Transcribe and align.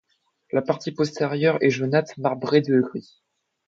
La 0.51 0.63
partie 0.63 0.91
postérieure 0.91 1.63
est 1.63 1.69
jaunâtre 1.69 2.15
marbré 2.19 2.61
de 2.61 2.79
gris. 2.79 3.21